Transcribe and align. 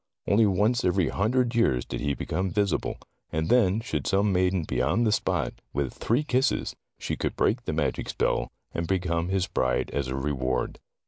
Only 0.25 0.47
once 0.47 0.83
every 0.83 1.09
hundred 1.09 1.53
years 1.53 1.85
did 1.85 2.01
he 2.01 2.15
become 2.15 2.49
visible, 2.49 2.97
and 3.31 3.49
then 3.49 3.81
should 3.81 4.07
some 4.07 4.33
maiden 4.33 4.63
be 4.63 4.81
on 4.81 5.03
the 5.03 5.11
spot 5.11 5.53
with 5.73 5.93
three 5.93 6.23
kisses 6.23 6.75
she 6.97 7.15
could 7.15 7.35
break 7.35 7.65
the 7.65 7.71
magic 7.73 8.09
spell, 8.09 8.51
and 8.73 8.87
become 8.87 9.29
his 9.29 9.45
bride 9.45 9.91
as 9.91 10.07
a 10.07 10.15
reward. 10.15 10.79